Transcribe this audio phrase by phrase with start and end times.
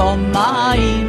[0.00, 1.08] komma in.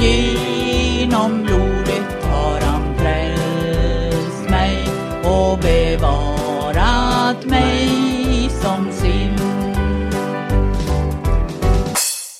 [0.00, 4.88] Genom blodet har han frälst mig
[5.24, 9.36] och bevarat mig som sin.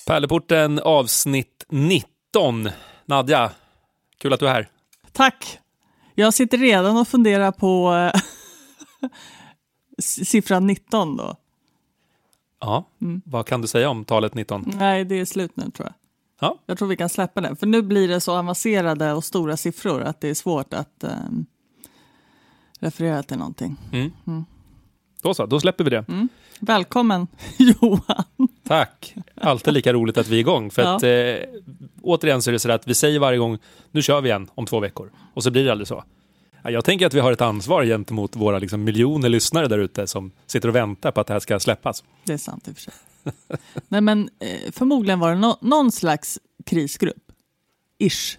[0.07, 2.69] Pärleporten avsnitt 19.
[3.05, 3.51] Nadja,
[4.19, 4.69] kul att du är här.
[5.13, 5.59] Tack.
[6.15, 9.11] Jag sitter redan och funderar på eh,
[10.03, 11.37] siffran 19 då.
[12.61, 13.23] Ja, Mm.
[13.25, 14.73] vad kan du säga om talet 19?
[14.79, 15.95] Nej, det är slut nu tror jag.
[16.41, 16.59] Ja.
[16.67, 20.03] Jag tror vi kan släppa den, för nu blir det så avancerade och stora siffror
[20.03, 21.47] att det är svårt att ehm,
[22.81, 23.77] referera till någonting.
[25.23, 26.05] Då så, då släpper vi det.
[26.09, 26.29] Mm.
[26.61, 27.27] Välkommen
[27.59, 28.25] Johan.
[28.69, 29.15] Tack.
[29.41, 30.71] Alltid lika roligt att vi är igång.
[30.71, 30.97] För Ja.
[30.97, 31.49] att, eh,
[32.03, 33.59] återigen så är det så att vi säger varje gång,
[33.91, 35.13] nu kör vi igen om två veckor.
[35.35, 36.05] Och så blir det aldrig så.
[36.67, 40.07] Ja, Jag tänker att vi har ett ansvar gentemot våra liksom, miljoner lyssnare där ute
[40.07, 42.05] som sitter och väntar på att det här ska släppas.
[42.25, 42.95] Det är sant i och för sig.
[43.89, 47.23] Nej, men eh, förmodligen var det nå- någon slags krisgrupp.
[47.99, 48.39] Ish.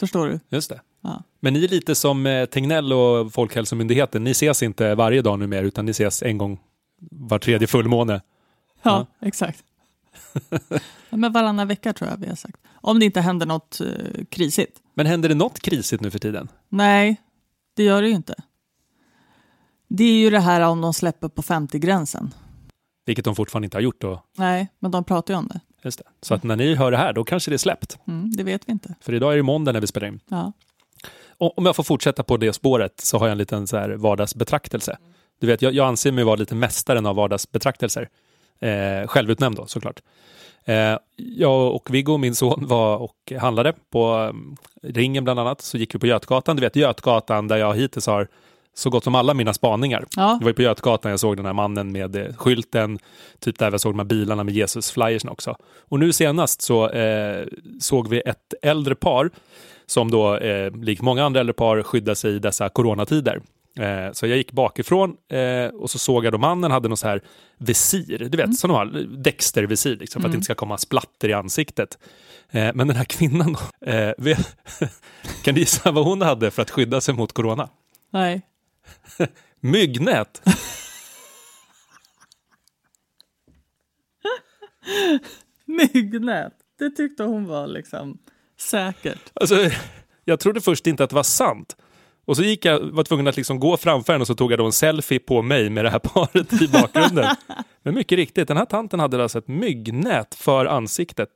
[0.00, 0.40] Förstår du?
[0.48, 0.80] Just det.
[1.02, 1.22] Ja.
[1.40, 4.24] Men ni är lite som eh, Tegnell och Folkhälsomyndigheten.
[4.24, 6.60] Ni ses inte varje dag numera utan ni ses en gång
[7.10, 8.20] var tredje fullmåne.
[8.82, 9.62] Ja, exakt.
[11.10, 12.56] Ja, men varannan vecka tror jag vi har sagt.
[12.80, 14.78] Om det inte händer något eh, krisigt.
[14.94, 16.48] Men händer det något krisigt nu för tiden?
[16.68, 17.16] Nej,
[17.78, 18.34] det gör det ju inte.
[19.88, 22.34] Det är ju det här om de släpper på 50-gränsen.
[23.06, 24.00] Vilket de fortfarande inte har gjort.
[24.00, 24.22] Då.
[24.36, 25.60] Nej, men de pratar ju om det.
[25.82, 26.04] Just det.
[26.22, 27.98] Så att när ni hör det här, då kanske det är släppt.
[28.06, 28.94] Mm, det vet vi inte.
[29.00, 30.20] För idag är det måndag när vi spelar in.
[30.28, 30.52] Ja.
[31.38, 34.98] Om jag får fortsätta på det spåret så har jag en liten så här vardagsbetraktelse.
[35.40, 38.08] Du vet, jag, jag anser mig vara lite mästaren av vardagsbetraktelser.
[38.60, 40.00] Eh, självutnämnd då, såklart.
[40.68, 45.60] Eh, jag och Viggo, min son, var och handlade på mm, Ringen bland annat.
[45.60, 46.56] Så gick vi på Götgatan.
[46.56, 48.28] Du vet Götgatan där jag hittills har
[48.74, 50.04] så gott som alla mina spaningar.
[50.16, 50.36] Ja.
[50.38, 52.98] Det var ju på Götgatan jag såg den här mannen med eh, skylten,
[53.40, 55.56] typ där jag såg de här bilarna med Jesus-flyersen också.
[55.88, 57.46] Och nu senast så eh,
[57.80, 59.30] såg vi ett äldre par
[59.86, 63.40] som då, eh, likt många andra äldre par, skyddar sig i dessa coronatider.
[63.78, 67.08] Eh, så jag gick bakifrån eh, och så såg jag då mannen hade någon så
[67.08, 67.22] här
[67.58, 68.86] visir, du vet, som de har,
[69.22, 71.98] Dexter-visir, liksom, för att det inte ska komma splatter i ansiktet.
[72.50, 74.56] Eh, men den här kvinnan då, eh, vet,
[75.42, 77.68] kan du gissa vad hon hade för att skydda sig mot corona?
[78.10, 78.42] Nej.
[79.60, 80.42] Myggnät!
[85.64, 86.52] Myggnät.
[86.78, 88.18] Det tyckte hon var liksom
[88.60, 89.32] säkert.
[89.34, 89.70] Alltså,
[90.24, 91.76] jag trodde först inte att det var sant.
[92.28, 94.58] Och så gick jag, var tvungen att liksom gå framför henne och så tog jag
[94.58, 97.36] då en selfie på mig med det här paret i bakgrunden.
[97.82, 101.28] Men mycket riktigt, den här tanten hade alltså ett myggnät för ansiktet.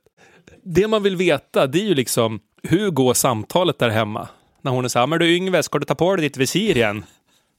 [0.63, 4.27] Det man vill veta, det är ju liksom, hur går samtalet där hemma?
[4.61, 6.77] När hon är så här, men du Yngve, ska du ta på dig ditt visir
[6.77, 7.05] igen?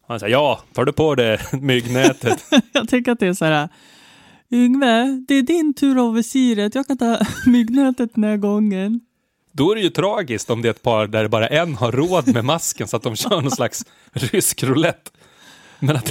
[0.03, 2.45] Och han säger, ja, tar du på dig myggnätet?
[2.73, 3.69] Jag tycker att det är så här.
[4.51, 6.75] Yngve, det är din tur av visiret.
[6.75, 9.01] Jag kan ta myggnätet den här gången.
[9.57, 12.35] Då är det ju tragiskt om det är ett par där bara en har råd
[12.35, 15.11] med masken så att de kör någon slags rysk roulette.
[15.79, 16.11] Men att...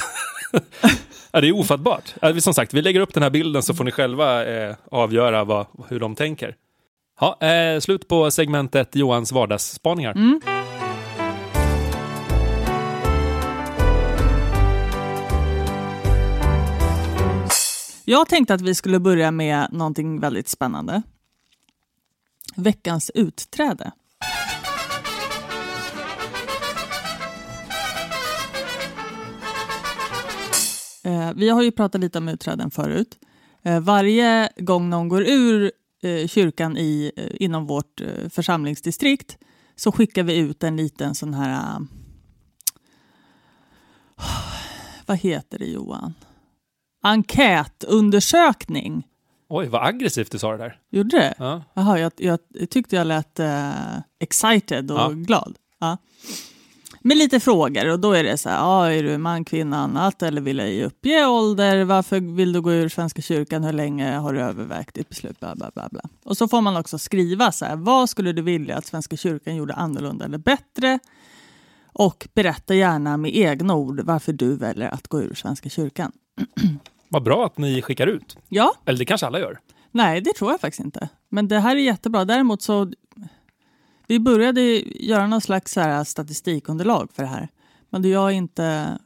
[1.31, 2.13] ja, det är ofattbart.
[2.21, 5.43] Alltså, Som sagt, vi lägger upp den här bilden så får ni själva eh, avgöra
[5.43, 6.55] vad, hur de tänker.
[7.19, 10.11] Ja, eh, slut på segmentet Johans vardagsspaningar.
[10.11, 10.41] Mm.
[18.05, 21.01] Jag tänkte att vi skulle börja med någonting väldigt spännande.
[22.55, 23.91] Veckans utträde.
[31.03, 33.19] Eh, vi har ju pratat lite om utträden förut.
[33.63, 35.71] Eh, varje gång någon går ur
[36.01, 39.37] eh, kyrkan i, inom vårt församlingsdistrikt
[39.75, 41.77] så skickar vi ut en liten sån här...
[45.05, 46.13] vad heter det Johan?
[47.03, 49.07] Enkätundersökning.
[49.55, 50.79] Oj, vad aggressivt du sa det där.
[50.91, 51.33] Gjorde det?
[51.37, 51.63] Ja.
[51.73, 55.09] Jaha, jag, jag tyckte jag lät eh, excited och Ja.
[55.09, 55.55] glad.
[55.79, 55.97] Ja.
[57.01, 60.23] Med lite frågor och då är det så här, ja, är du man, kvinna, annat
[60.23, 61.83] eller vill jag uppge ålder?
[61.83, 63.63] Varför vill du gå ur Svenska kyrkan?
[63.63, 65.39] Hur länge har du övervägt ditt beslut?
[65.39, 66.01] Bla, bla, bla, bla.
[66.25, 69.56] Och så får man också skriva så här, vad skulle du vilja att Svenska kyrkan
[69.56, 70.99] gjorde annorlunda eller bättre?
[71.94, 76.11] Och berätta gärna med egna ord varför du väljer att gå ur Svenska kyrkan.
[77.13, 78.38] Vad bra att ni skickar ut.
[78.50, 79.60] Ja, Eller det kanske alla gör.
[79.92, 81.10] Nej, det tror jag faktiskt inte.
[81.30, 82.25] Men det här är jättebra.
[82.25, 82.92] Däremot så...
[84.07, 87.50] Vi började göra någon slags så här statistikunderlag för det här.
[87.89, 88.98] Men jag inte...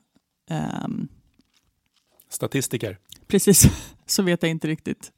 [0.50, 1.08] ehm,
[2.30, 2.98] Statistiker.
[3.28, 3.66] precis,
[4.06, 5.12] så vet jag inte riktigt.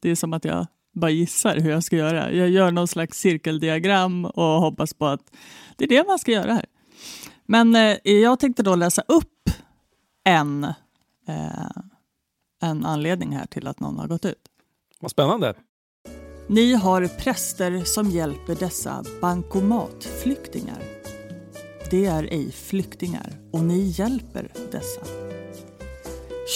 [0.00, 2.32] Det är som att jag bara gissar hur jag ska göra.
[2.32, 5.32] Jag gör någon slags cirkeldiagram och hoppas på att
[5.76, 6.66] det är det man ska göra här.
[7.46, 9.50] Men eh, jag tänkte då läsa upp
[10.24, 10.72] en,
[11.28, 11.82] eh,
[12.62, 14.48] en anledning här till att någon har gått ut.
[15.00, 15.54] Vad spännande.
[16.48, 20.82] Ni har präster som hjälper dessa bankomatflyktingar.
[21.90, 25.00] Det är ej flyktingar och ni hjälper dessa.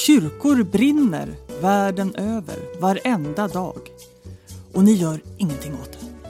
[0.07, 3.79] Kyrkor brinner världen över varenda dag
[4.75, 6.29] och ni gör ingenting åt det.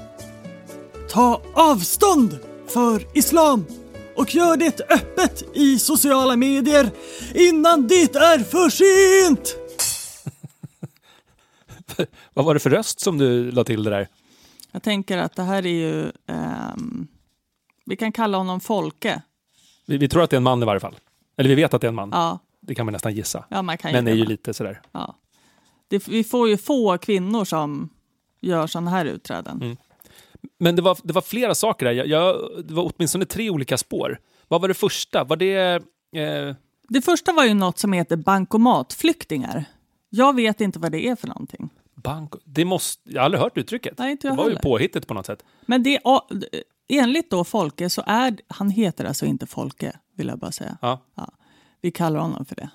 [1.09, 3.65] Ta avstånd för islam
[4.17, 6.91] och gör det öppet i sociala medier
[7.35, 9.57] innan det är för sent!
[12.35, 14.09] Vad var det för röst som du la till det där?
[14.73, 16.13] Jag tänker att det här är ju...
[16.27, 17.07] ehm,
[17.87, 19.23] vi kan kalla honom Folke.
[19.87, 20.97] Vi, vi tror att det är en man i varje fall.
[21.37, 22.11] Eller vi vet att det är en man.
[22.13, 23.45] Ja, Det kan man nästan gissa.
[23.51, 24.29] ja man kan Men är gissa ju det.
[24.31, 24.81] lite sådär.
[24.93, 25.17] Ja.
[25.89, 27.89] Det, vi får ju få kvinnor som
[28.41, 29.63] gör sådana här utträden.
[29.63, 29.77] Mm.
[30.59, 31.93] Men det var, det var flera saker där.
[31.93, 34.19] Jag, jag, det var åtminstone tre olika spår.
[34.49, 35.25] Vad var det första?
[35.25, 35.55] Var det...
[36.17, 36.55] Eh,
[36.89, 39.65] Det första var ju något som heter bankomatflyktingar.
[40.11, 41.69] Jag vet inte vad det är för någonting.
[41.95, 42.33] bank...
[42.45, 43.11] Det måste...
[43.13, 43.99] Jag har aldrig hört uttrycket.
[43.99, 44.63] Nej, inte det jag var ju heller.
[44.63, 45.45] påhittet på något sätt.
[45.67, 46.29] Men det, ja,
[46.89, 50.79] enligt då Folke så är han heter alltså inte Folke, vill jag bara säga.
[50.83, 51.01] Ja,
[51.81, 52.71] Vi kallar honom för det.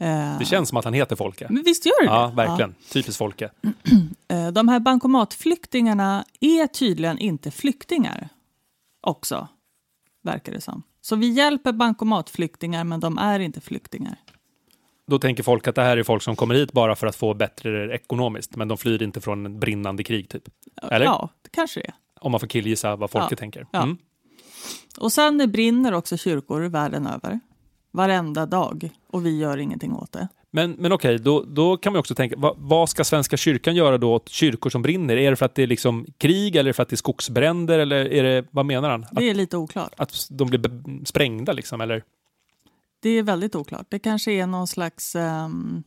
[0.00, 1.46] Eh, det känns som att han heter Folke.
[1.50, 2.74] Men visst gör det Ja, verkligen.
[2.92, 3.50] Typiskt Folke.
[3.60, 3.70] Ja.
[4.28, 8.28] Eh, De här bankomatflyktingarna är tydligen inte flyktingar
[9.00, 9.48] också,
[10.22, 10.82] verkar det som.
[11.00, 14.16] Så vi hjälper bankomatflyktingar, men de är inte flyktingar.
[15.06, 17.34] Då tänker folk att det här är folk som kommer hit bara för att få
[17.34, 20.42] bättre ekonomiskt, men de flyr inte från en brinnande krig, typ.
[20.82, 21.04] Eller?
[21.06, 21.94] Ja, det kanske det är.
[22.20, 23.36] Om man får killgissa vad Folke Ja.
[23.36, 23.66] tänker.
[23.70, 23.82] Ja.
[23.82, 23.96] Mm.
[24.98, 27.40] Och sen brinner också kyrkor världen över.
[27.92, 28.90] Varenda dag.
[29.06, 30.28] Och vi gör ingenting åt det.
[30.52, 33.98] Men, men okej, då, då kan man också tänka, vad, vad ska Svenska kyrkan göra
[33.98, 35.16] då åt kyrkor som brinner?
[35.16, 37.96] Är det för att det är liksom krig eller för att det är skogsbränder eller
[38.12, 39.04] är det, vad menar han?
[39.04, 39.94] Att, Det är lite oklart.
[39.96, 40.60] att de blir
[41.04, 42.02] sprängda liksom, eller?
[43.02, 43.86] Det är väldigt oklart.
[43.88, 45.82] Det kanske är någon slags ehm,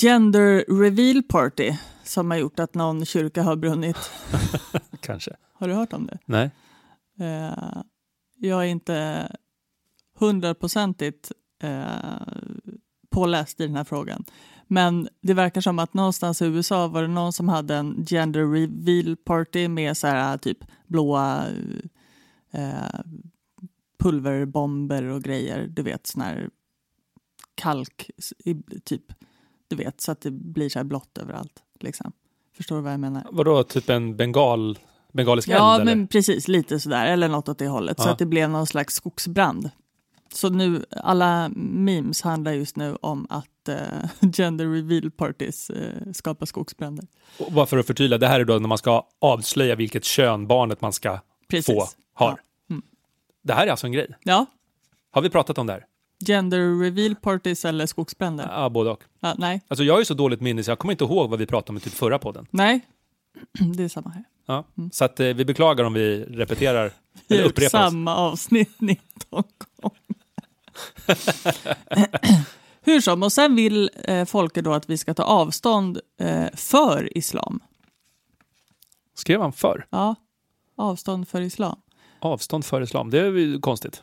[0.00, 1.72] gender reveal party
[2.04, 4.10] som har gjort att någon kyrka har brunnit.
[5.00, 5.36] Kanske.
[5.52, 6.18] Har du hört om det?
[6.24, 6.50] Nej.
[7.20, 7.82] Eh,
[8.38, 9.28] jag är inte
[10.18, 11.32] hundraprocentigt
[11.62, 12.26] eh,
[13.10, 14.24] påläst i den här frågan.
[14.68, 18.46] Men det verkar som att någonstans i USA var det någon som hade en gender
[18.52, 21.44] reveal party med så här typ blåa
[22.50, 23.00] eh,
[23.98, 25.66] pulverbomber och grejer.
[25.70, 26.50] Du vet sån här
[27.54, 28.10] kalk,
[28.84, 29.02] typ.
[29.68, 31.62] Du vet, så att det blir så här blått överallt.
[31.80, 32.12] Liksom.
[32.56, 33.26] Förstår du vad jag menar?
[33.32, 34.78] Vadå, typ en bengal,
[35.12, 35.82] bengalisk Ja, eld?
[35.82, 35.96] eller?
[35.96, 36.48] men precis.
[36.48, 37.06] Lite sådär.
[37.06, 38.00] Eller något åt det hållet.
[38.00, 38.12] Så Ja.
[38.12, 39.70] att det blev någon slags skogsbrand.
[40.36, 43.76] Så nu, alla memes handlar just nu om att eh,
[44.32, 47.06] gender reveal parties eh, skapar skogsbränder.
[47.38, 50.46] Och bara för att förtydliga, det här är då när man ska avslöja vilket kön
[50.46, 51.18] barnet man ska
[51.48, 51.74] Precis.
[51.74, 52.30] få har.
[52.30, 52.38] Ja.
[52.70, 52.82] Mm.
[53.42, 54.08] Det här är alltså en grej.
[54.22, 54.46] Ja,
[55.10, 55.84] Har vi pratat om det här?
[56.26, 58.48] gender reveal parties eller skogsbränder.
[58.52, 59.04] Ja, både och.
[59.20, 61.46] Ja, nej, Alltså jag ju så dåligt minne så jag kommer inte ihåg vad vi
[61.46, 62.46] pratade om i typ förra podden.
[62.50, 62.80] nej.
[63.76, 64.24] det är samma här.
[64.46, 64.64] Ja.
[64.92, 66.92] Så att eh, vi beklagar om vi repeterar
[67.28, 70.00] eller upprepar samma avsnitt 19 gånger.
[72.80, 77.18] Hur som, och sen vill eh, Folke då att vi ska ta avstånd eh, för
[77.18, 77.60] islam.
[79.14, 79.86] Skrev han för?
[79.90, 80.14] Ja,
[80.76, 81.80] avstånd för islam.
[82.18, 83.10] Avstånd för islam.
[83.10, 84.02] Det är ju konstigt.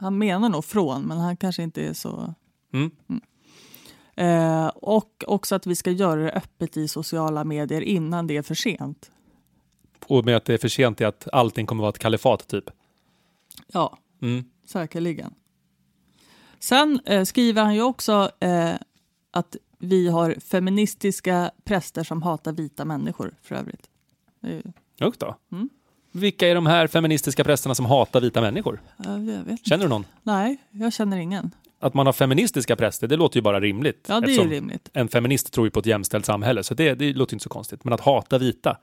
[0.00, 2.34] Han menar nog från, men han kanske inte är så...
[2.72, 2.90] Mm.
[4.16, 8.42] Eh, och också att vi ska göra det öppet i sociala medier innan det är
[8.42, 9.10] för sent.
[10.06, 12.64] Och med att det är för sent i att allting kommer vara ett kalifat typ.
[13.66, 14.44] Ja, Mm.
[14.66, 15.34] säkerligen.
[16.62, 18.74] Sen eh, skriver han ju också eh,
[19.30, 23.90] att vi har feministiska präster som hatar vita människor för övrigt.
[25.02, 25.36] Usch då.
[25.52, 25.68] Mm.
[26.12, 28.82] Vilka är de här feministiska prästerna som hatar vita människor?
[28.96, 29.04] Ja.
[29.62, 30.06] Känner du någon?
[30.22, 31.50] Nej, jag känner ingen.
[31.78, 34.06] Att man har feministiska präster, det låter ju bara rimligt.
[34.08, 34.90] Ja, det är rimligt.
[34.92, 37.84] En feminist tror ju på ett jämställt samhälle, så det, det låter inte så konstigt.
[37.84, 38.76] Men att hata vita,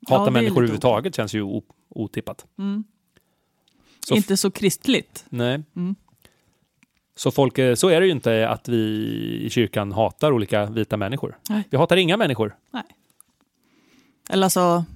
[0.00, 2.46] Ja, hata är människor överhuvudtaget känns ju otippat.
[2.58, 2.84] Mm.
[4.10, 5.24] Inte så kristligt.
[5.28, 5.62] Nej.
[5.76, 5.94] Mm.
[7.16, 8.78] Så, folk, eh, så är det ju inte att vi
[9.42, 11.38] i kyrkan hatar olika vita människor.
[11.48, 11.62] Nej.
[11.70, 12.56] Vi hatar inga människor.
[12.70, 12.84] Nej.
[14.30, 14.84] Eller alltså...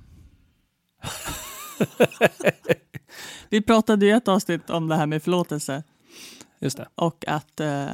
[3.49, 5.83] Vi pratade ju ett avsnitt om det här med förlåtelse
[6.59, 6.89] Just det.
[6.95, 7.87] och att eh,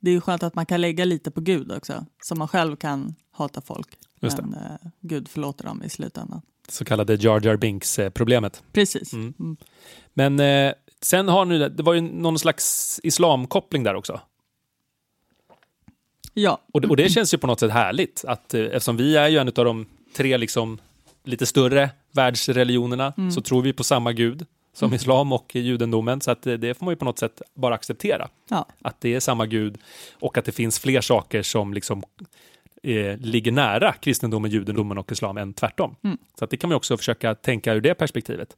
[0.00, 2.06] det är skönt att man kan lägga lite på Gud också.
[2.22, 3.88] Så man själv kan hata folk.
[4.20, 4.42] Just det.
[4.42, 6.42] men eh, Gud förlåter dem i slutändan.
[6.68, 8.62] Så kallade Jar Jar Binks-problemet.
[8.72, 9.12] Precis.
[9.12, 9.34] Mm.
[9.38, 9.56] Mm.
[10.14, 14.20] Men eh, sen har nu, det var ju någon slags islamkoppling där också.
[16.34, 19.16] Ja, Och det, och det känns ju på något sätt härligt, att, eh, eftersom vi
[19.16, 20.78] är ju en av de tre liksom,
[21.24, 23.30] lite större världsreligionerna, Mm.
[23.30, 26.84] så tror vi på samma gud som islam och judendomen, så att eh, det får
[26.84, 28.28] man ju på något sätt bara acceptera.
[28.48, 28.66] ja.
[28.82, 29.78] Att det är samma gud
[30.20, 32.02] och att det finns fler saker som liksom
[32.82, 35.96] eh, ligger nära kristendomen, judendomen och islam än tvärtom.
[36.02, 36.18] Mm.
[36.38, 38.56] Så att det kan man också försöka tänka ur det perspektivet.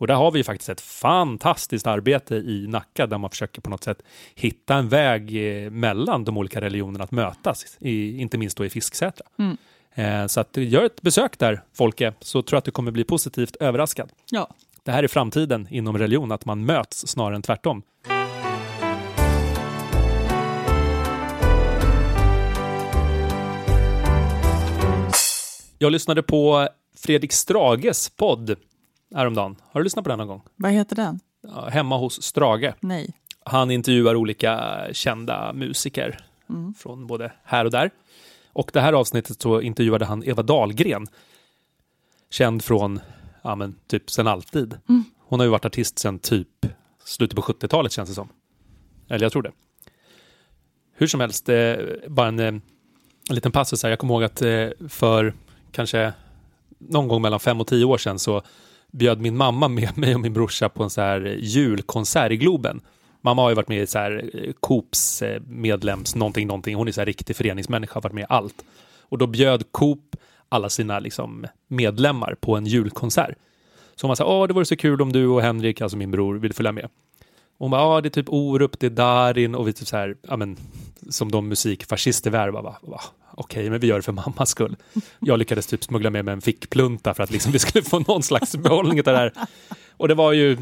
[0.00, 3.84] Och där har vi faktiskt ett fantastiskt arbete i Nacka där man försöker på något
[3.84, 4.02] sätt
[4.34, 8.70] hitta en väg eh, mellan de olika religionerna att mötas, i, inte minst då i
[8.70, 9.26] Fisksätra.
[9.38, 9.56] Mm.
[9.94, 13.04] Eh, så att gör ett besök där, Folke, så tror jag att du kommer bli
[13.04, 14.10] positivt överraskad.
[14.30, 14.48] Ja.
[14.82, 17.82] Det här är framtiden inom religion, att man möts snarare än tvärtom.
[25.78, 28.56] Jag lyssnade på Fredrik Strages podd
[29.14, 29.56] häromdagen.
[29.72, 30.42] Har du lyssnat på den någon gång?
[30.56, 31.20] Vad heter den?
[31.70, 32.74] Hemma hos Strage.
[32.80, 33.14] Nej.
[33.44, 36.74] Han intervjuar olika kända musiker Mm.
[36.74, 37.90] från både här och där.
[38.52, 41.06] Och det här avsnittet så intervjuade han Eva Dahlgren.
[42.30, 43.00] Känd från,
[43.42, 44.78] ja men typ sen alltid.
[44.88, 45.04] Mm.
[45.18, 46.48] Hon har ju varit artist sen typ
[47.04, 48.28] slutet på 70-talet känns det som.
[49.08, 49.52] Eller jag tror det.
[50.94, 51.74] Hur som helst, eh,
[52.08, 52.62] bara en, eh, en
[53.34, 53.90] liten passus här.
[53.90, 55.34] Jag kommer ihåg att eh, för
[55.72, 56.12] kanske
[56.78, 58.42] någon gång mellan fem och tio år sedan så
[58.90, 62.80] bjöd min mamma med mig och min brorsa på en så här julkonsert i Globen.
[63.20, 66.76] Mamma har ju varit med i så här eh, Coops eh, medlems någonting, någonting.
[66.76, 68.64] Hon är så här riktig föreningsmänniska, har varit med i allt.
[69.00, 70.16] Och då bjöd Coop
[70.48, 73.34] alla sina liksom, medlemmar på en julkonsert.
[73.96, 75.96] Så hon var så här, åh det vore så kul om du och Henrik, alltså
[75.96, 76.84] min bror, vill följa med.
[76.84, 76.90] Och
[77.58, 80.16] hon bara, ja det är typ Orup, det är Darin och vi typ så här,
[80.22, 80.56] ja men
[81.10, 83.00] som de musikfascister vi är, bara, va,
[83.34, 84.76] okej, men vi gör det för mammas skull.
[85.20, 88.22] Jag lyckades typ smuggla med mig en fickplunta för att liksom vi skulle få någon
[88.22, 89.32] slags behållning av det här.
[89.96, 90.58] Och det var ju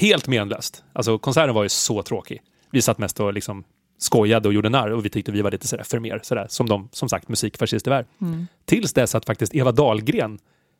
[0.00, 0.84] helt menlöst.
[0.92, 2.42] Alltså konserten var ju så tråkig.
[2.70, 3.64] Vi satt mest och liksom
[3.98, 6.68] skojade och gjorde narr och vi tyckte vi var lite sådär för mer, sådär, som
[6.68, 8.06] de som sagt musikfascister är.
[8.20, 8.46] Mm.
[8.64, 10.38] Tills dess att faktiskt Eva Dahlgren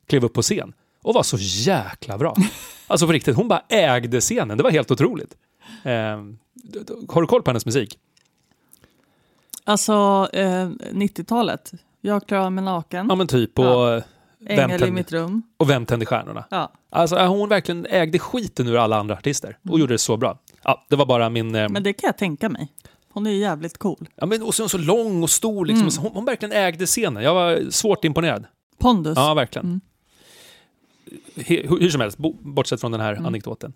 [0.08, 2.36] klev upp på scen och var så jäkla bra.
[2.88, 4.56] Alltså på riktigt, hon bara ägde scenen.
[4.56, 5.36] Det var helt otroligt.
[5.82, 5.92] Eh,
[7.08, 7.98] har du koll på hennes musik?
[9.66, 11.72] Alltså eh, 90-talet.
[12.00, 13.06] Jag klarar mig naken.
[13.08, 13.58] Ja men typ.
[13.58, 14.00] Och, Ja.
[14.48, 15.42] vem, Ängel i tände, mitt rum.
[15.56, 16.44] och Vem tände stjärnorna?
[16.50, 16.72] Ja.
[16.90, 20.38] Alltså hon verkligen ägde skiten ur alla andra artister och gjorde det så bra.
[20.64, 21.54] Ja, det var bara min...
[21.54, 22.72] Eh, Men det kan jag tänka mig.
[23.12, 24.08] Hon är ju jävligt cool.
[24.16, 25.88] ja, men, och så, så lång och stor liksom.
[25.88, 26.02] Mm.
[26.02, 27.22] Hon, hon verkligen ägde scenen.
[27.22, 28.44] Jag var svårt imponerad.
[28.78, 29.16] Pondus.
[29.16, 29.66] Ja, verkligen.
[29.66, 29.80] Mm.
[31.34, 33.26] Hur, som helst, bo- bortsett från den här Mm.
[33.26, 33.72] anekdoten.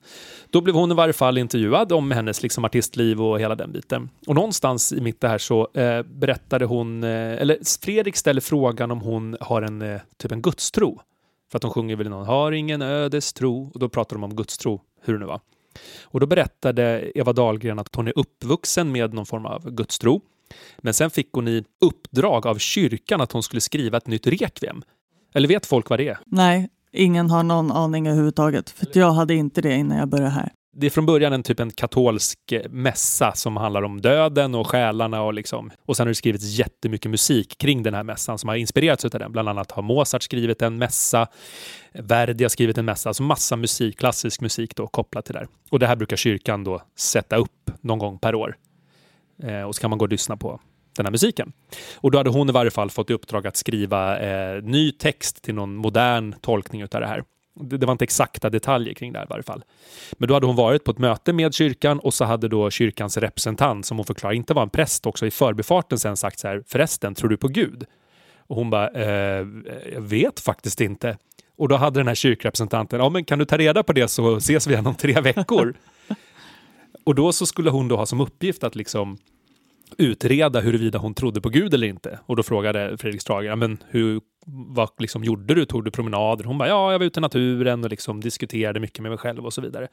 [0.50, 4.10] Då blev hon i varje fall intervjuad om hennes liksom, artistliv och hela den biten.
[4.26, 8.90] Och någonstans i mitt det här så eh, berättade hon, eh, eller Fredrik ställer frågan
[8.90, 11.00] om hon har en eh, typ en gudstro.
[11.50, 14.80] För att hon sjunger väl någon har ingen ödestro och då pratar de om gudstro,
[15.02, 15.40] hur det nu var.
[16.02, 20.20] Och då berättade Eva Dahlgren att hon är uppvuxen med någon form av gudstro.
[20.78, 24.82] Men sen fick hon i uppdrag av kyrkan att hon skulle skriva ett nytt rekviem.
[25.34, 26.18] Eller vet folk vad det är?
[26.26, 28.70] Nej, ingen har någon aning överhuvudtaget.
[28.70, 30.52] För att jag hade inte det innan jag började här.
[30.76, 34.66] Det är från början en typ en katolsk eh, mässa som handlar om döden och
[34.66, 35.70] själarna och liksom.
[35.86, 39.10] Och sen har det skrivits jättemycket musik kring den här mässan som har inspirerats av
[39.10, 39.32] den.
[39.32, 41.26] Bland annat har Mozart skrivit en mässa,
[41.92, 45.48] Verdi har skrivit en mässa, alltså massa musik, klassisk musik då kopplat till det här.
[45.70, 48.56] Och det här brukar kyrkan då sätta upp någon gång per år.
[49.42, 50.60] Eh, och så kan man gå och lyssna på
[50.96, 51.52] den här musiken.
[51.94, 55.42] Och då hade hon i varje fall fått i uppdrag att skriva eh, ny text
[55.42, 57.24] till någon modern tolkning av det här.
[57.60, 59.64] Det, det var inte exakta detaljer kring det här i varje fall.
[60.12, 63.16] Men då hade hon varit på ett möte med kyrkan och så hade då kyrkans
[63.16, 66.62] representant, som hon förklarar inte var en präst, också i förbifarten sen sagt så här,
[66.66, 67.84] förresten, tror du på Gud?
[68.38, 69.46] Och hon bara, eh,
[69.92, 71.16] jag vet faktiskt inte.
[71.56, 74.36] Och då hade den här kyrkrepresentanten, ja men kan du ta reda på det så
[74.36, 75.74] ses vi igen om tre veckor.
[77.04, 79.18] och då så skulle hon då ha som uppgift att liksom
[79.98, 82.18] utreda huruvida hon trodde på Gud eller inte.
[82.26, 85.64] Och då frågade Fredrik Strage, men hur, vad liksom gjorde du?
[85.64, 86.44] Tog du promenader?
[86.44, 89.46] Hon bara, ja, jag var ute i naturen och liksom diskuterade mycket med mig själv
[89.46, 89.88] och så vidare.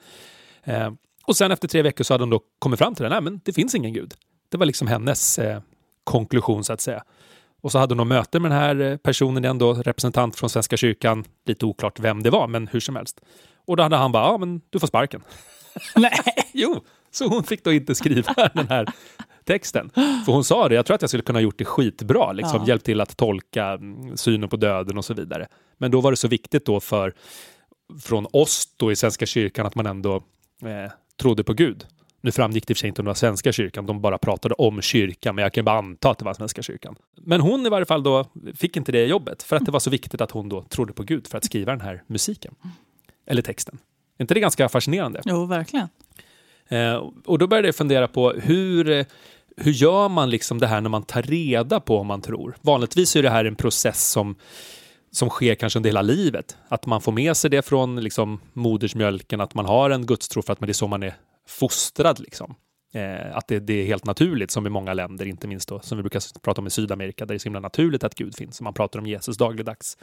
[0.64, 0.92] Eh,
[1.24, 3.42] och sen efter tre veckor så hade hon då kommit fram till det, nej men
[3.44, 4.14] det finns ingen Gud.
[4.50, 5.62] Det var liksom hennes eh,
[6.04, 7.04] konklusion så att säga.
[7.62, 10.78] Och så hade hon möte med den här eh, personen igen då, representant från Svenska
[10.78, 11.26] kyrkan.
[11.46, 13.22] Lite oklart vem det var, men hur som helst.
[13.66, 15.24] Och då hade han bara, ja men du får sparken.
[15.96, 16.12] Nej.
[16.54, 18.88] Jo, så hon fick då inte skriva den här
[19.48, 19.90] texten.
[20.26, 22.68] För hon sa det, jag tror att jag skulle kunna gjort det skitbra, liksom Ja.
[22.68, 25.48] hjälpt till att tolka mm, synen på döden och så vidare.
[25.78, 27.14] Men då var det så viktigt då för
[28.02, 31.86] från oss då i Svenska kyrkan att man ändå eh, trodde på Gud.
[32.22, 34.18] Nu framgick det i och för sig inte om det var Svenska kyrkan, de bara
[34.18, 36.96] pratade om kyrkan, men jag kan bara anta att det var Svenska kyrkan.
[37.22, 38.26] Men hon i varje fall då
[38.56, 41.04] fick inte det jobbet, för att det var så viktigt att hon då trodde på
[41.04, 42.56] Gud för att skriva den här musiken.
[43.26, 43.78] Eller texten.
[44.18, 45.22] Är inte det ganska fascinerande?
[45.26, 45.88] Jo, verkligen.
[46.68, 49.06] Eh, och då började jag fundera på hur, eh,
[49.58, 52.56] hur gör man liksom det här när man tar reda på om man tror?
[52.62, 54.36] Vanligtvis är det här en process som,
[55.12, 56.58] som sker kanske under hela livet.
[56.68, 60.54] Att man får med sig det från liksom, modersmjölken, att man har en gudstro för
[60.54, 61.14] att det är så man är
[61.48, 62.20] fostrad.
[62.20, 62.56] Liksom.
[62.94, 65.98] Eh, att det, det, är helt naturligt, som i många länder, inte minst då, som
[65.98, 68.62] vi brukar prata om i Sydamerika, där det är så himla naturligt att Gud finns.
[68.62, 69.98] Man pratar om Jesus dagligdags.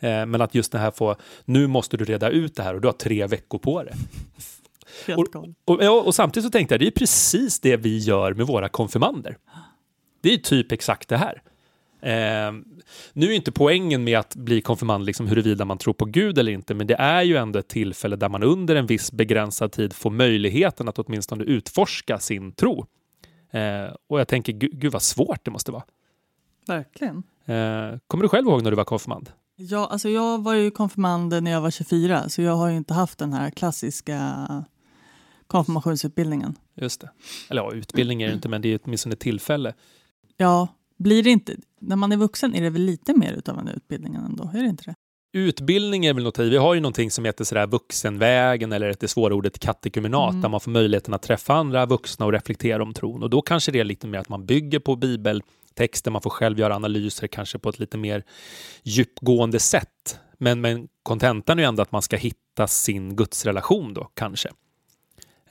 [0.00, 2.80] Eh, men att just det här få, nu måste du reda ut det här och
[2.80, 3.94] du har tre veckor på det.
[5.16, 8.46] Och, och, och, och, samtidigt så tänkte jag, det är precis det vi gör med
[8.46, 9.36] våra konfirmander.
[10.20, 11.42] Det är typ exakt det här.
[12.00, 12.52] Eh,
[13.12, 16.52] nu är inte poängen med att bli konfirmand liksom huruvida man tror på Gud eller
[16.52, 19.92] inte, men det är ju ändå ett tillfälle där man under en viss begränsad tid
[19.92, 22.86] får möjligheten att åtminstone utforska sin tro.
[23.50, 25.84] Eh, och jag tänker, gud, gud vad svårt det måste vara.
[26.66, 27.22] Verkligen.
[27.44, 29.30] Eh, kommer du själv ihåg när du var konfirmand?
[29.56, 32.94] Ja, alltså jag var ju konfirmand när jag var 24, så jag har ju inte
[32.94, 34.46] haft den här klassiska
[35.46, 36.54] konfirmationsutbildningen.
[36.74, 37.10] Just det.
[37.48, 39.74] Eller ja, utbildning är det inte, men det är åtminstone ett tillfälle.
[40.36, 43.68] Ja, blir det inte, när man är vuxen är det väl lite mer utav en
[43.68, 44.94] utbildning ändå, är det inte det?
[45.36, 49.34] Utbildning är väl något, vi har ju någonting som heter sådär vuxenvägen eller det svåra
[49.34, 50.42] ordet katekumenat mm.
[50.42, 53.22] där man får möjligheten att träffa andra vuxna och reflektera om tron.
[53.22, 56.58] Och då kanske det är lite mer att man bygger på bibeltexter, man får själv
[56.58, 58.22] göra analyser kanske på ett lite mer
[58.82, 60.18] djupgående sätt.
[60.38, 64.48] Men, men kontentan är ju ändå att man ska hitta sin gudsrelation då, kanske.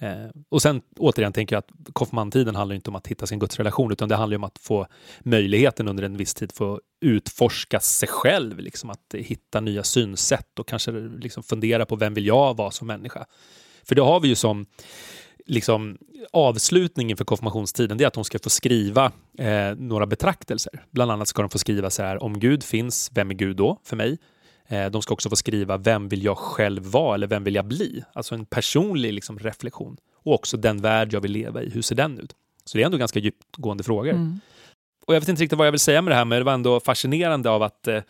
[0.04, 3.92] Eh, och sen återigen tänker jag att konfirmandtiden handlar inte om att hitta sin gudsrelation
[3.92, 4.88] utan det handlar om att få
[5.20, 10.68] möjligheten under en viss tid få utforska sig själv, liksom att hitta nya synsätt och
[10.68, 13.26] kanske liksom fundera på vem vill jag vara som människa?
[13.84, 14.66] För det har vi ju som
[15.46, 15.98] liksom,
[16.32, 20.86] avslutningen för konfirmationstiden, det är att de ska få skriva eh, några betraktelser.
[20.92, 23.80] Bland annat ska de få skriva så här, om Gud finns, vem är Gud då
[23.84, 24.18] för mig?
[24.74, 27.66] Eh, de ska också få skriva vem vill jag själv vara eller vem vill jag
[27.66, 28.04] bli?
[28.14, 29.98] Alltså en personlig liksom, reflektion.
[30.24, 32.36] Och också den värld jag vill leva i, hur ser den ut?
[32.66, 34.12] Så det är ändå ganska djupgående frågor.
[34.12, 34.40] Mm.
[35.06, 36.54] Och jag vet inte riktigt vad jag vill säga med det här, men det var
[36.54, 38.02] ändå fascinerande av att eh,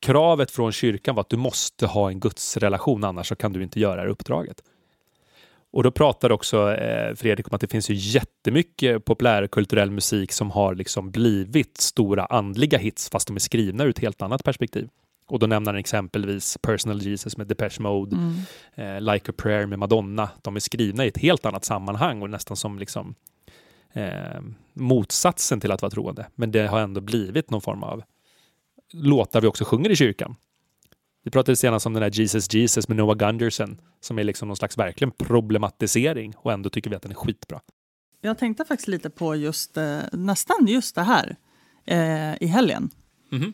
[0.00, 3.80] kravet från kyrkan var att du måste ha en gudsrelation, annars så kan du inte
[3.80, 4.62] göra det här uppdraget.
[5.72, 10.50] Och då pratar också eh, Fredrik om att det finns ju jättemycket populärkulturell musik som
[10.50, 14.88] har liksom blivit stora andliga hits, fast de är skrivna ur ett helt annat perspektiv.
[15.26, 18.34] Och då nämner han exempelvis Personal Jesus med Depeche Mode, mm.
[18.74, 20.28] eh, Like a Prayer med Madonna.
[20.42, 23.14] De är skrivna i ett helt annat sammanhang och nästan som liksom
[23.92, 24.40] eh,
[24.72, 26.26] motsatsen till att vara troende.
[26.34, 28.02] Men det har ändå blivit någon form av
[28.92, 30.36] låtar vi också sjunger i kyrkan.
[31.24, 34.56] Vi pratade senast om den där Jesus Jesus med Noah Gunderson som är liksom någon
[34.56, 37.60] slags verkligen problematisering och ändå tycker vi att den är skitbra.
[38.20, 41.36] Jag tänkte faktiskt lite på just eh, nästan just det här
[41.84, 42.90] eh, i helgen.
[43.32, 43.52] Mm -hmm.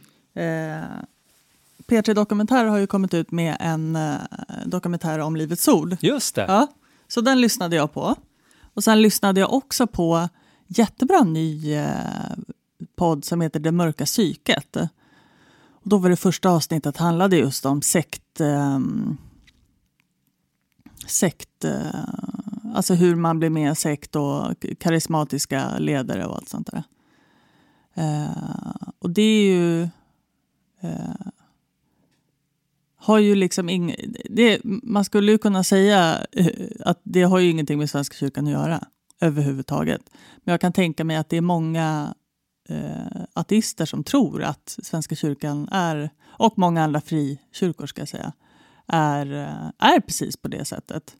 [1.90, 4.18] P3 Dokumentär har ju kommit ut med en uh,
[4.66, 5.96] dokumentär om Livets Ord.
[6.00, 6.44] Just det.
[6.48, 6.66] Ja,
[7.08, 8.16] så den lyssnade jag på.
[8.74, 10.28] Och sen lyssnade jag också på
[10.66, 11.86] jättebra ny uh,
[12.96, 14.76] podd som heter Det mörka psyket.
[15.72, 18.40] Och då var det första avsnittet handlade just om sekt...
[18.40, 19.18] Um,
[21.06, 22.04] sekt uh,
[22.74, 26.82] alltså hur man blir med i sekt och karismatiska ledare och allt sånt där.
[28.98, 29.88] och det är ju
[33.00, 33.94] har ju liksom ing,
[34.30, 36.46] det, man skulle ju kunna säga eh,
[36.80, 38.84] att det har ju ingenting med Svenska kyrkan att göra
[39.20, 40.02] överhuvudtaget.
[40.44, 42.14] Men jag kan tänka mig att det är många
[42.68, 48.32] eh, ateister som tror att Svenska kyrkan är, och många andra frikyrkor ska jag säga,
[48.86, 51.16] är, eh, är precis på det sättet.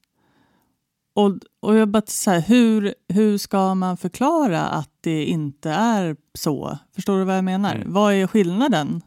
[1.14, 6.16] Och, och jag bara så här, hur, hur ska man förklara att det inte är
[6.34, 6.78] så?
[6.94, 7.74] Förstår du vad jag menar?
[7.74, 7.92] Mm.
[7.92, 9.02] Vad är skillnaden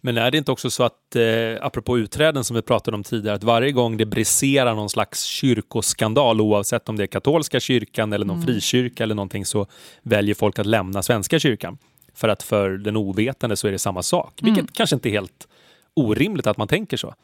[0.00, 1.22] men är det inte också så att, eh,
[1.60, 6.40] apropå utträden som vi pratade om tidigare, att varje gång det briserar någon slags kyrkoskandal,
[6.40, 8.46] oavsett om det är katolska kyrkan eller någon mm.
[8.46, 9.66] frikyrka eller någonting, så
[10.02, 11.78] väljer folk att lämna Svenska kyrkan.
[12.14, 14.70] För att för den ovetande så är det samma sak, vilket mm.
[14.72, 15.48] kanske inte är helt
[15.94, 17.14] orimligt att man tänker så.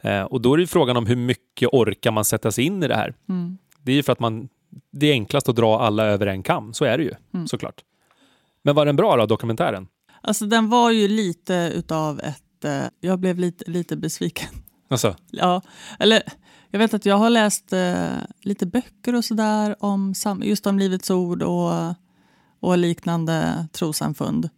[0.00, 2.88] Eh, och då är det frågan om hur mycket orkar man sätta sig in i
[2.88, 3.14] det här.
[3.28, 3.58] Mm.
[3.82, 4.48] Det är ju för att man,
[4.90, 7.48] det är enklast att dra alla över en kam, så är det ju mm.
[7.48, 7.84] såklart.
[8.62, 9.88] Men var den bra då, dokumentären?
[10.22, 12.64] Alltså den var ju lite utav ett...
[12.64, 14.48] Eh, jag blev lite, lite besviken.
[14.88, 15.16] Alltså.
[15.30, 15.62] Ja,
[15.98, 16.22] eller
[16.70, 21.10] jag vet att jag har läst eh, lite böcker och sådär om just om Livets
[21.10, 21.94] Ord och,
[22.60, 24.48] och liknande trosamfund.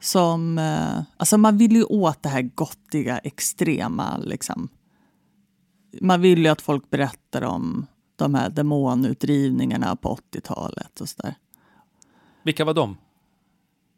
[0.00, 4.16] Som, eh, alltså man vill ju åt det här gottiga, extrema.
[4.16, 4.68] Liksom.
[6.00, 7.86] Man vill ju att folk berättar om
[8.16, 11.34] de här demonutdrivningarna på 80-talet och sådär.
[12.42, 12.96] Vilka var de?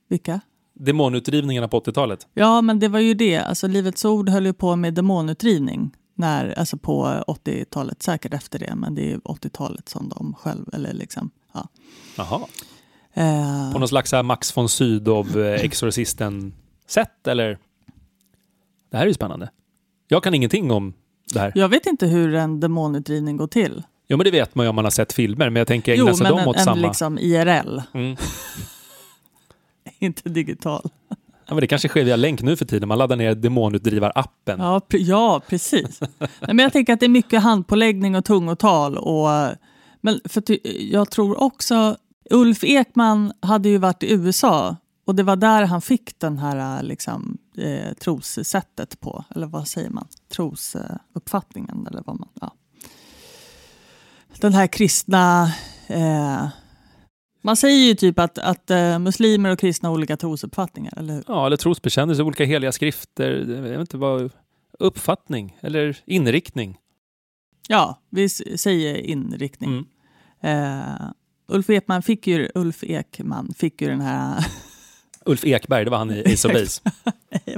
[0.08, 0.40] Vilka?
[0.78, 2.26] Demonutdrivningarna på 80-talet.
[2.34, 3.36] Ja, men det var ju det.
[3.38, 8.74] Alltså, Livets Ord höll ju på med demonutdrivning när, alltså på 80-talet, säkert efter det,
[8.76, 11.68] men det är 80-talet som de själv, eller liksom, ja.
[12.16, 12.40] Jaha.
[13.14, 13.72] Eh.
[13.72, 17.58] På någon slags här Max von Sydow, eh, Exorcisten-sätt, eller?
[18.90, 19.50] Det här är ju spännande.
[20.08, 20.94] Jag kan ingenting om
[21.32, 21.52] det här.
[21.54, 23.82] Jag vet inte hur en demonutdrivning går till.
[24.08, 26.04] Jo, men det vet man ju om man har sett filmer, men jag tänker ägna
[26.10, 26.86] Jo, sig men de en, åt en samma...
[26.86, 28.16] liksom IRL, Mm.
[30.06, 30.90] Inte digital.
[31.48, 32.88] Ja, men det kanske sker via länk nu för tiden.
[32.88, 34.60] Man laddar ner demonutdrivarappen.
[34.60, 36.00] Ja, pre- ja precis.
[36.18, 38.98] Nej, men jag tänker att det är mycket handpåläggning och tungotal.
[38.98, 39.28] Och,
[40.00, 40.42] men för
[40.92, 41.96] jag tror också...
[42.30, 46.82] Ulf Ekman hade ju varit i USA och det var där han fick den här
[46.82, 49.24] liksom, eh, trossättet på.
[49.34, 50.08] Eller vad säger man?
[50.36, 51.86] Trosuppfattningen.
[51.90, 52.54] Eller vad man, ja.
[54.40, 55.52] Den här kristna...
[55.86, 56.46] Eh,
[57.46, 61.24] man säger ju typ att, att eh, muslimer och kristna har olika trosuppfattningar, eller hur?
[61.28, 63.32] Ja, eller trosbekännelse, olika heliga skrifter.
[63.32, 64.30] Jag vet inte vad...
[64.78, 66.78] Uppfattning eller inriktning.
[67.68, 69.86] Ja, vi säger inriktning.
[70.40, 70.92] Mm.
[71.00, 71.10] Eh,
[71.48, 74.46] Ulf Ekman fick ju, Ulf Ekman fick ju den här...
[75.24, 76.80] Ulf Ekberg, det var han i Ace of Base.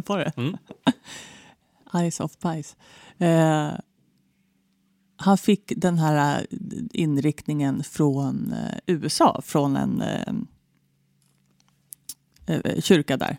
[0.07, 0.33] var det?
[0.37, 0.57] Mm.
[2.11, 2.77] Ice of Pies.
[3.19, 3.71] Eh,
[5.21, 6.47] han fick den här
[6.93, 10.35] inriktningen från eh, USA, från en eh,
[12.47, 13.39] eh, kyrka där.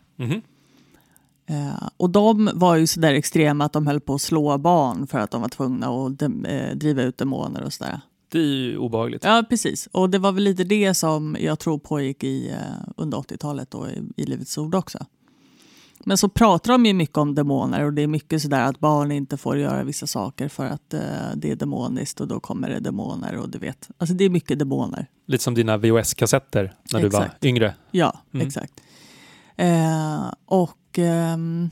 [1.50, 5.08] Eh, och de var ju så där extrema att de höll på att slå barn
[5.08, 8.02] för att de var tvungna att eh, driva ut demoner och sådär.
[8.32, 9.24] Det är ju obehagligt.
[9.24, 9.88] Ja, precis.
[9.92, 13.90] Och det var väl lite det som jag tror pågick i, eh, under 80-talet och
[13.90, 15.06] i, i Livets Ord också.
[16.06, 19.12] Men så pratar de ju mycket om demoner och det är mycket sådär att barn
[19.12, 21.00] inte får göra vissa saker för att eh,
[21.36, 23.90] det är demoniskt och då kommer det demoner och du vet.
[23.98, 25.06] Alltså det är mycket demoner.
[25.28, 27.76] Lite som dina VHS-kassetter när du var yngre.
[27.92, 28.48] Ja, Mm.
[28.48, 28.74] exakt.
[29.56, 31.70] Eh, och ehm,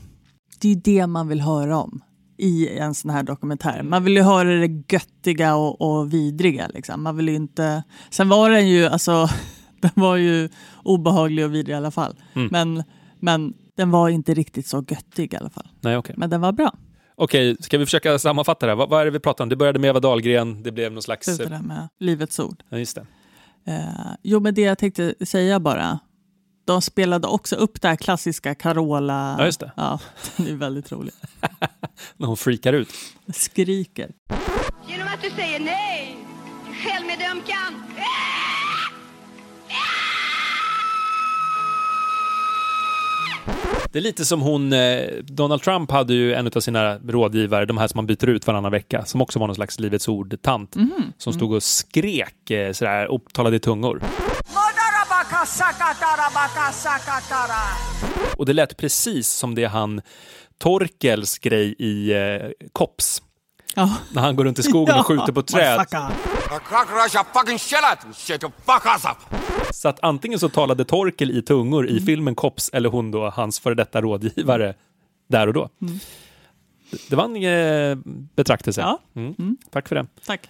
[0.60, 2.00] det är det man vill höra om
[2.36, 3.82] i en sån här dokumentär.
[3.82, 6.68] Man vill ju höra det göttiga och, och vidriga.
[6.74, 7.02] Liksom.
[7.02, 7.82] Man vill inte...
[8.10, 9.28] Sen var den ju, alltså,
[9.80, 10.48] den var ju
[10.82, 12.16] obehaglig och vidrig i alla fall.
[12.34, 12.48] Mm.
[12.52, 12.84] Men,
[13.20, 15.68] men den var inte riktigt så göttig i alla fall.
[15.80, 16.14] Nej, okej.
[16.18, 16.74] Men den var bra.
[17.14, 18.76] Okej, ska vi försöka sammanfatta det här?
[18.76, 19.48] Vad, vad är det vi pratar om?
[19.48, 21.26] Det började med Eva Dahlgren, det blev någon slags...
[21.26, 22.62] Det där med Livets Ord.
[22.68, 23.06] Ja, just det.
[23.72, 25.98] Eh, jo, men det jag tänkte säga bara.
[26.64, 29.36] De spelade också upp det här klassiska Carola.
[29.38, 29.72] Ja, just det.
[29.76, 30.00] Ja,
[30.36, 31.14] den är väldigt rolig.
[32.16, 32.88] När hon freakar ut.
[33.34, 34.12] Skriker.
[34.88, 36.16] Genom att du säger nej.
[36.84, 37.74] Självmedömkan.
[43.92, 47.78] Det är lite som hon, eh, Donald Trump hade ju en av sina rådgivare, de
[47.78, 51.12] här som man byter ut varannan vecka, som också var någon slags Livets Ord-tant, Mhm.
[51.18, 54.02] som stod och skrek eh, sådär, och talade i tungor.
[58.36, 60.00] Och det lät precis som det han
[60.58, 63.22] Torkels grej i eh, Kops.
[63.78, 63.90] Ja.
[64.12, 65.86] När han går runt i skogen och skjuter på träd.
[69.72, 73.60] Så att antingen så talade Torkel i tungor i filmen Kops eller hon då, hans
[73.60, 74.74] före detta rådgivare,
[75.28, 75.68] där och då.
[75.78, 77.98] Det- Det var en eh,
[78.36, 78.80] betraktelse.
[78.80, 78.98] Ja.
[79.16, 79.56] Mm.
[79.70, 80.06] Tack för det.
[80.26, 80.48] Tack.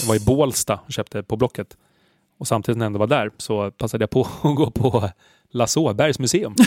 [0.00, 1.76] Jag var i Bålsta och köpte på Blocket.
[2.38, 5.10] Och samtidigt när jag ändå var där så passade jag på att gå på
[5.50, 6.54] Lasse Åbergs museum.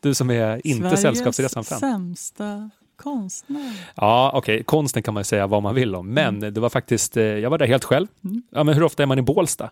[0.00, 1.78] Du som är inte Sällskapsresan-fan.
[1.80, 3.72] sämsta konstnär.
[3.94, 4.64] Ja, okej.
[4.64, 6.08] Konsten kan man säga vad man vill om.
[6.08, 8.06] Men det var faktiskt, eh, jag var där helt själv.
[8.50, 9.70] Ja, men hur ofta är man i Bålsta?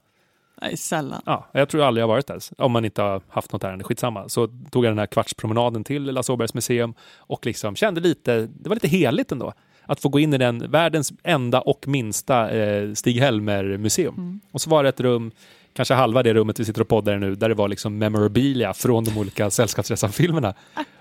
[0.62, 1.22] Nej, sällan.
[1.26, 2.40] Ja, jag tror aldrig jag har varit där.
[2.58, 4.28] Om man inte har haft något ärende, skitsamma.
[4.28, 8.68] Så tog jag den här kvartspromenaden till Lasse Åbergs museum och liksom kände lite, det
[8.68, 9.52] var lite heligt ändå.
[9.86, 14.40] Att få gå in i den, världens enda och minsta eh, Stig-Helmer-museum.
[14.52, 15.30] Och så var det ett rum,
[15.72, 18.74] kanske halva det rummet vi sitter och poddar i nu, där det var liksom memorabilia
[18.74, 20.54] från de olika Sällskapsresan-filmerna.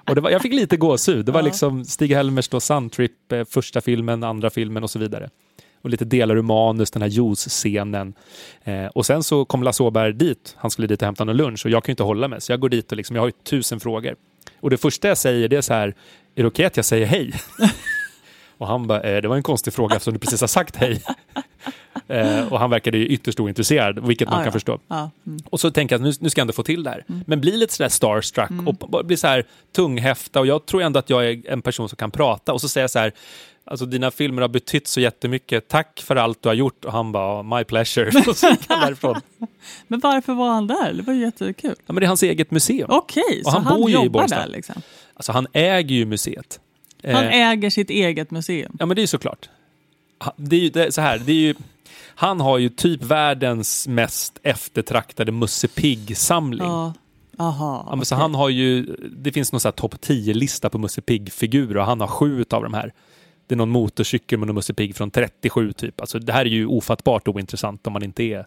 [0.09, 1.25] Och det var, jag fick lite gåshud.
[1.25, 5.29] Det var liksom Stig-Helmers då Suntrip, eh, första filmen, andra filmen och så vidare.
[5.81, 8.13] Och lite delar ur manus, den här juice-scenen.
[8.63, 10.55] Eh, och sen så kom Lasse Åberg dit.
[10.57, 12.41] Han skulle dit och hämta någon lunch och jag kan ju inte hålla mig.
[12.41, 14.15] Så jag går dit och liksom, jag har ju tusen frågor.
[14.59, 15.87] Och det första jag säger det är så här,
[16.35, 17.33] är det okej att jag säger hej?
[18.57, 21.03] och han bara, eh, det var en konstig fråga eftersom du precis har sagt hej.
[22.11, 24.51] eh, och han verkade ju ytterst ointresserad, vilket man Ja, kan ja.
[24.51, 24.79] förstå.
[24.87, 25.39] Ja, mm.
[25.49, 27.03] Och så tänker jag att nu, nu ska jag ändå få till det här.
[27.27, 29.45] Men bli lite sådär starstruck och b- bli så här
[29.75, 30.39] tunghäfta.
[30.39, 32.53] Och jag tror ändå att jag är en person som kan prata.
[32.53, 33.11] Och så säger jag så här,
[33.65, 35.67] alltså dina filmer har betytt så jättemycket.
[35.67, 36.85] Tack för allt du har gjort.
[36.85, 38.11] Och han bara, my pleasure.
[38.29, 39.21] och så gick han därifrån.
[39.87, 40.93] Men varför var han där?
[40.93, 41.75] Det var ju jättekul.
[41.77, 42.87] Ja, men det är hans eget museum.
[42.91, 44.39] Okej, Och så han han, bor ju i jobbar Bålsta.
[44.39, 44.75] där liksom.
[45.13, 46.59] Alltså han äger ju museet.
[47.03, 48.75] Han Eh, äger sitt eget museum.
[48.79, 49.49] Ja, men det är ju såklart.
[50.35, 51.55] Det är ju det, är så här, det är ju,
[52.15, 56.67] han har ju typ världens mest eftertraktade Musse Pigg-samling.
[56.67, 56.93] Ja.
[57.37, 58.21] Aha, Ja, så okej.
[58.21, 58.85] han har ju,
[59.17, 62.73] det finns någon här topp 10-lista på Musse Pigg-figurer och han har sju av de
[62.73, 62.93] här.
[63.47, 66.01] Det är någon motorcykel med någon Musse Pigg från 37 typ.
[66.01, 68.45] Alltså det här är ju ofattbart ointressant om man inte är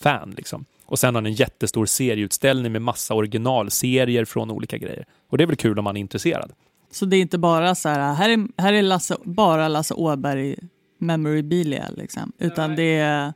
[0.00, 0.64] fan liksom.
[0.86, 5.04] Och sen har han en jättestor serieutställning med massa originalserier från olika grejer.
[5.30, 6.52] Och det är väl kul om man är intresserad.
[6.90, 10.56] Så det är inte bara så här, här är, här är Lasse, bara Lasse Åberg
[10.98, 12.32] memorabilia liksom.
[12.38, 13.32] Utan det är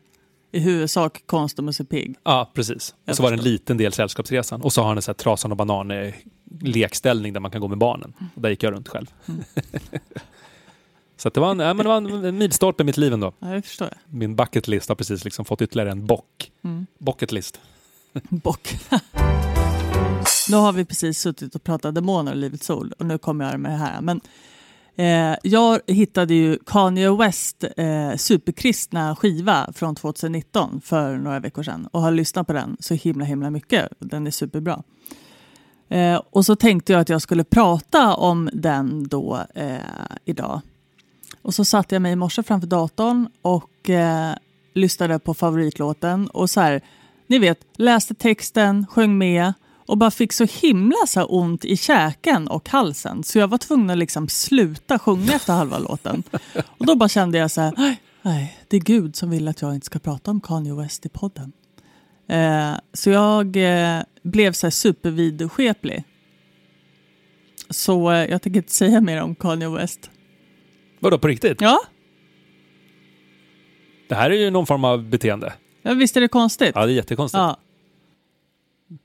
[0.53, 2.17] i huvudsak konst och Musse Pigg.
[2.23, 2.95] Ja, precis.
[3.05, 4.63] Jag och så var det en liten del Sällskapsresan.
[4.63, 6.13] Och så har han en sån här Trasan och banan
[6.61, 8.13] lekställning där man kan gå med barnen.
[8.35, 9.07] Och där gick jag runt själv.
[11.17, 13.33] så att det, var en, ja, men det var en, milstolpe i mitt liv ändå.
[13.39, 14.19] Ja, det förstår jag.
[14.19, 16.53] Min bucket list har precis liksom fått ytterligare en bock.
[16.63, 16.87] Mm.
[16.99, 17.61] Bucket list.
[18.29, 18.77] Bock.
[20.51, 23.61] nu har vi precis suttit och pratat demoner och Livets Ord och nu kommer jag
[23.61, 24.01] med det här.
[24.01, 24.21] Men,
[24.97, 31.89] eh, jag hittade ju Kanye West eh, superkristna skiva från 2019 för några veckor sedan
[31.93, 33.89] och har lyssnat på den så himla himla mycket.
[33.99, 34.83] Den är superbra.
[35.89, 39.79] Eh, och så tänkte jag att jag skulle prata om den då eh,
[40.25, 40.61] idag.
[41.43, 44.35] Och så satte jag mig i morse framför datorn och eh,
[44.75, 46.81] lyssnade på favoritlåten och så här,
[47.27, 49.53] ni vet, läste texten, sjöng med
[49.91, 53.91] och bara fick så himla så ont i käken och halsen så jag var tvungen
[53.91, 56.23] att liksom sluta sjunga efter halva låten.
[56.79, 59.63] Och då bara kände jag så här, "Nej, nej, det är Gud som vill att
[59.63, 61.53] jag inte ska prata om Kanye West i podden.
[62.29, 66.05] Eh, så jag eh, blev så här supervidskeplig.
[67.71, 70.11] Så eh, jag tänker inte säga mer om Kanye West.
[71.01, 71.61] Vadå, på riktigt?
[71.61, 71.79] Ja,
[74.09, 75.53] Det här är ju någon form av beteende.
[75.83, 76.73] ja visst är det konstigt?
[76.75, 77.39] Ja, det är jättekonstigt.
[77.39, 77.57] Ja.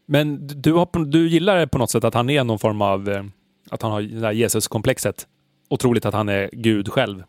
[0.05, 3.09] Men du, har, du gillar på något sätt att han är någon form av...
[3.09, 3.23] Eh,
[3.69, 5.27] att han har det där Jesus-komplexet.
[5.69, 7.23] Otroligt att han är Gud själv.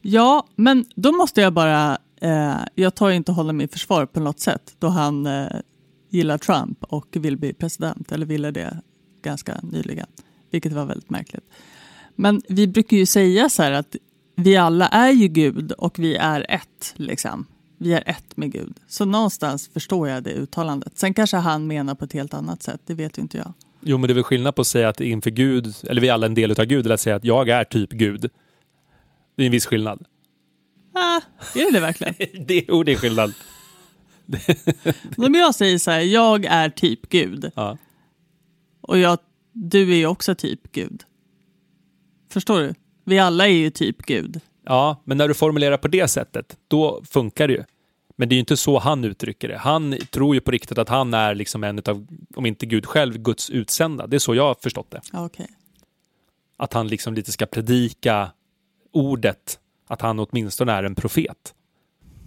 [0.00, 1.98] Ja, men då måste jag bara...
[2.20, 5.46] Eh, jag tar inte honom i försvar på något sätt då han eh,
[6.10, 8.80] gillar Trump och vill bli president, eller ville det
[9.22, 10.06] ganska nyligen,
[10.50, 11.44] vilket var väldigt märkligt.
[12.14, 13.96] Men vi brukar ju säga så här att
[14.36, 17.46] vi alla är ju Gud och vi är ett, liksom.
[17.78, 18.74] Vi är ett med Gud.
[18.86, 20.98] Så någonstans förstår jag det uttalandet.
[20.98, 23.52] Sen kanske han menar på ett helt annat sätt, det vet ju inte jag.
[23.80, 26.12] Jo, men det är väl skillnad på att säga att inför Gud, eller vi är
[26.12, 28.30] alla en del av Gud, eller att säga att jag är typ Gud.
[29.36, 30.04] Det är en viss skillnad.
[30.94, 31.20] Ah,
[31.54, 32.46] är det det verkligen?
[32.46, 33.34] Det, jo, det är skillnad.
[35.16, 37.50] Om jag säger så här, jag är typ Gud.
[37.54, 37.78] Ja.
[38.80, 39.18] Och jag,
[39.52, 41.02] du är ju också typ Gud.
[42.32, 42.74] Förstår du?
[43.04, 44.40] Vi alla är ju typ Gud.
[44.66, 47.64] Ja, men när du formulerar på det sättet, då funkar det ju.
[48.16, 49.58] Men det är ju inte så han uttrycker det.
[49.58, 53.18] Han tror ju på riktigt att han är liksom en av, om inte Gud själv,
[53.18, 54.06] Guds utsända.
[54.06, 55.00] Det är så jag har förstått det.
[55.12, 55.46] Okej.
[56.56, 58.30] Att han liksom lite ska predika
[58.92, 61.54] ordet, att han åtminstone är en profet.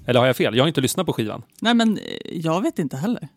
[0.06, 0.56] Eller har jag fel?
[0.56, 1.44] Jag har inte lyssnat på skivan.
[1.62, 3.28] Nej men eh, jag vet inte heller.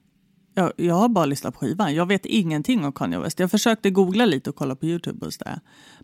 [0.54, 1.94] Jag, jag har bara lyssnat på skivan.
[1.94, 3.38] Jag vet ingenting om Kanye West.
[3.38, 5.60] Jag försökte googla lite och kolla på Youtube och sådär.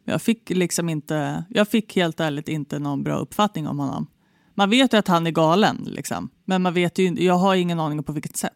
[0.08, 4.06] Jag fick liksom inte, jag fick helt ärligt inte någon bra uppfattning om honom.
[4.54, 6.30] Man vet ju att han är galen liksom.
[6.44, 8.52] Men man vet ju, jag har ingen aning om på vilket sätt.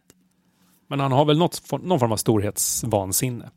[0.88, 3.50] Men han har väl något, någon form av storhetsvansinne.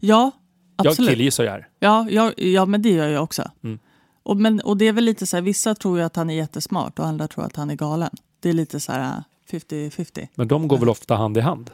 [0.00, 0.30] Ja,
[0.76, 1.10] Jag absolut.
[1.10, 1.68] killgissar ju här.
[1.78, 3.50] Ja, ja, ja, men det gör jag också.
[3.64, 3.78] Mm.
[4.22, 6.34] Och, men, och det är väl lite så här, vissa tror ju att han är
[6.34, 8.10] jättesmart och andra tror att han är galen.
[8.40, 10.28] Det är lite så här äh, 50-50.
[10.34, 11.70] Men de går väl ofta hand i hand.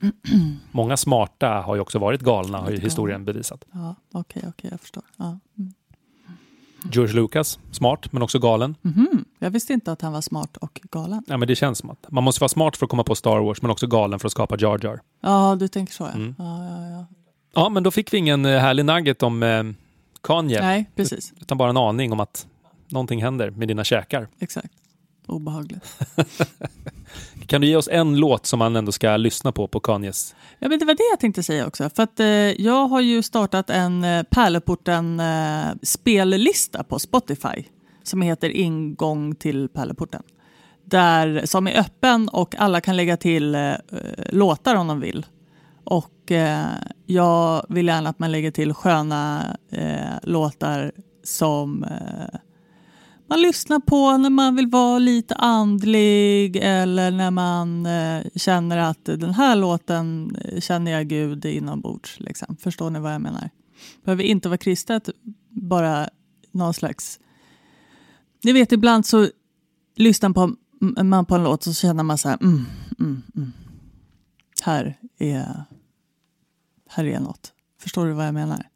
[0.72, 3.64] Många smarta har ju också varit galna, har ju historien bevisat.
[3.72, 5.02] Ja, okej, okej, jag förstår.
[5.16, 5.38] Ja.
[5.58, 5.72] Mm.
[6.92, 8.74] George Lucas, smart men också galen.
[8.82, 9.24] Mhm.
[9.38, 11.22] Jag visste inte att han var smart och galen.
[11.26, 13.38] Ja, men det känns som att man måste vara smart för att komma på Star
[13.40, 15.00] Wars, men också galen för att skapa Jar Jar.
[15.20, 16.10] Ja, du tänker så ja.
[16.10, 16.34] Mm.
[16.38, 17.06] ja, ja, ja.
[17.54, 19.62] Ja, men då fick vi ingen eh, härlig nugget om eh,
[20.22, 21.32] Kanye, Nej, precis.
[21.40, 22.46] utan bara en aning om att
[22.88, 24.28] någonting händer med dina käkar.
[24.38, 24.72] Exakt.
[25.26, 25.98] Obehagligt.
[27.48, 30.34] Kan du ge oss en låt som man ändå ska lyssna på på Kanyes?
[30.58, 31.90] Ja, men det var det jag tänkte säga också.
[31.96, 32.26] För att, eh,
[32.62, 37.64] jag har ju startat en eh, Pärleporten eh, spellista på Spotify
[38.02, 40.22] som heter Ingång till Pärleporten.
[40.84, 43.72] Där, som är öppen och alla kan lägga till eh,
[44.30, 45.26] låtar om de vill.
[45.84, 46.66] Och eh,
[47.06, 50.92] jag vill gärna att man lägger till sköna eh, låtar
[51.24, 52.40] som eh,
[53.28, 59.04] man lyssnar på när man vill vara lite andlig eller när man eh, känner att
[59.04, 62.20] den här låten eh, känner jag Gud inombords.
[62.20, 62.56] Liksom.
[62.56, 63.50] Förstår ni vad jag menar?
[64.04, 65.10] behöver inte vara kristet,
[65.48, 66.08] bara
[66.52, 67.20] någon slags...
[68.44, 69.28] Ni vet, ibland så
[69.96, 70.56] lyssnar på,
[71.04, 72.38] man på en låt och så känner man så här...
[72.42, 72.64] Mm,
[72.98, 73.52] mm, mm.
[74.62, 75.64] Här, är,
[76.88, 77.52] här är något.
[77.80, 78.68] Förstår du vad jag menar?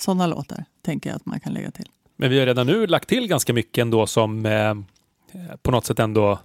[0.00, 1.88] Sådana låtar tänker jag att man kan lägga till.
[2.22, 4.74] Men vi har redan nu lagt till ganska mycket ändå som eh,
[5.62, 6.38] på något sätt ändå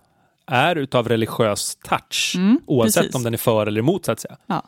[0.46, 2.34] är utav religiös touch.
[2.38, 3.16] Mm, oavsett precis.
[3.16, 4.38] om den är för eller emot så att säga.
[4.46, 4.64] Ja.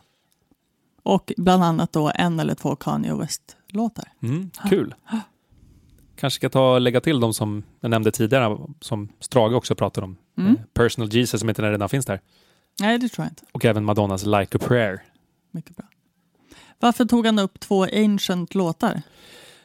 [1.03, 4.05] Och bland annat då en eller två Kanye West-låtar.
[4.23, 4.95] Mm, kul.
[6.15, 10.05] Kanske ska ta och lägga till de som jag nämnde tidigare, som Strage också pratade
[10.05, 10.17] om.
[10.37, 10.51] Mm.
[10.51, 12.19] Eh, Personal Jesus som inte redan finns där.
[12.79, 13.43] Nej, det tror jag inte.
[13.51, 15.03] Och även Madonnas Like a prayer.
[15.51, 15.85] Mycket bra.
[16.79, 19.01] Varför tog han upp två ancient låtar?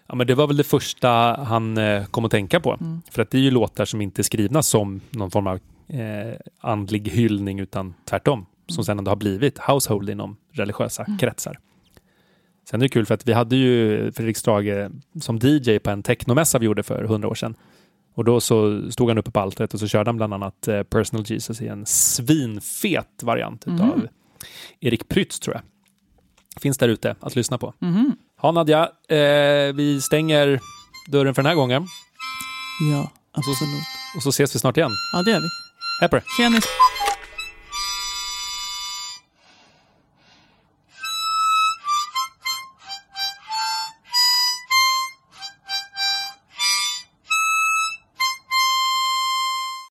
[0.08, 1.08] Ja, men det var väl det första
[1.44, 2.76] han eh, kom att tänka på.
[2.80, 3.02] Mm.
[3.10, 6.34] För att det är ju låtar som inte är skrivna som någon form av eh,
[6.60, 8.46] andlig hyllning utan tvärtom.
[8.66, 11.58] Som sen ändå har blivit household inom religiösa kretsar.
[12.70, 14.90] Sen är det kul för att vi hade ju Fredrik Strage
[15.20, 17.54] som DJ på en technomässa vi gjorde för hundra år sedan.
[18.14, 20.82] Och då så stod han uppe på altaret och så körde han bland annat eh,
[20.82, 23.80] Personal Jesus i en svinfet variant Mhm.
[23.80, 24.08] av
[24.80, 25.62] Erik Prytz tror jag.
[26.62, 27.74] Finns där ute att lyssna på.
[27.78, 28.16] Mhm.
[28.44, 30.60] Ja Nadja, eh, vi stänger
[31.08, 31.86] dörren för den här gången
[32.92, 33.84] Ja, absolut.
[34.16, 34.90] och så ses vi snart igen.
[35.12, 35.48] Ja, det gör vi.
[36.00, 36.20] Hej på.
[36.36, 36.64] Tjenis!